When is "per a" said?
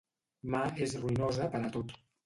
1.57-1.75